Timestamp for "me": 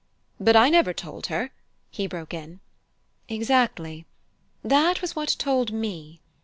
5.71-6.21